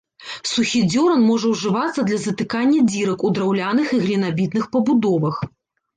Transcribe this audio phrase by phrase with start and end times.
[0.51, 5.35] Сухі дзёран можа ўжывацца для затыкання дзірак у драўляных і глінабітных пабудовах.